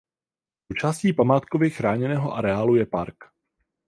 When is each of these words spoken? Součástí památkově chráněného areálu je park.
Součástí 0.71 1.13
památkově 1.13 1.69
chráněného 1.69 2.33
areálu 2.33 2.75
je 2.75 2.85
park. 2.85 3.15